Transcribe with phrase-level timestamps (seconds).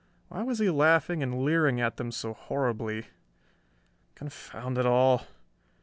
[0.29, 3.09] Why was he laughing and leering at them so horribly?...
[4.15, 5.27] Confound it all